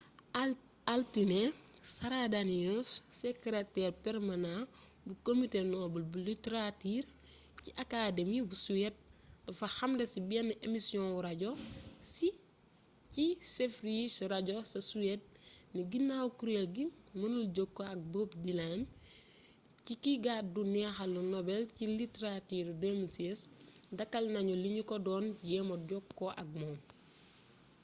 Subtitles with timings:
[0.93, 1.41] altine
[1.95, 4.61] sara danius sekreteer permanaa
[5.05, 7.07] bu comité nobel bu literature
[7.63, 8.99] ci academi bu suede
[9.45, 11.51] dafa xamle ci benn emisioŋu rajo
[13.13, 15.25] ci sveriges radio ca suède
[15.73, 16.85] ni ginaaw kuréel gi
[17.19, 18.81] mënul jokkoo ak bob dylan
[19.85, 25.75] ci ki gàddu neexalu nobel ci literature 2016 dakkal nañu li ñu ko doon jéema
[25.89, 26.77] jokkoo ak moom